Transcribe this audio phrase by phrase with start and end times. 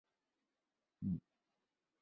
[0.03, 1.21] 欧森巴克。